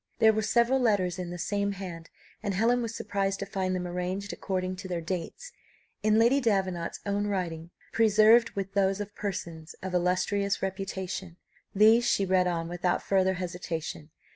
There 0.17 0.33
were 0.33 0.41
several 0.41 0.79
letters 0.79 1.19
in 1.19 1.29
the 1.29 1.37
same 1.37 1.73
hand, 1.73 2.09
and 2.41 2.55
Helen 2.55 2.81
was 2.81 2.95
surprised 2.95 3.37
to 3.37 3.45
find 3.45 3.75
them 3.75 3.85
arranged 3.85 4.33
according 4.33 4.77
to 4.77 4.87
their 4.87 4.99
dates, 4.99 5.51
in 6.01 6.17
Lady 6.17 6.41
Davenant's 6.41 6.99
own 7.05 7.27
writing 7.27 7.69
preserved 7.93 8.49
with 8.55 8.73
those 8.73 8.99
of 8.99 9.13
persons 9.13 9.75
of 9.83 9.93
illustrious 9.93 10.59
reputation! 10.59 11.37
These 11.75 12.07
she 12.09 12.25
read 12.25 12.47
on 12.47 12.67
without 12.67 13.03
further 13.03 13.33
hesitation. 13.35 14.09